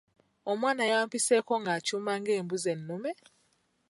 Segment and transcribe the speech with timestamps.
[0.51, 3.11] Omwana yampiseeko nga akyuma ng’embuzi ennume.